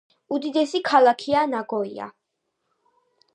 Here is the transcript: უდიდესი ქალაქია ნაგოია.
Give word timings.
უდიდესი 0.35 0.81
ქალაქია 0.87 1.43
ნაგოია. 1.51 2.09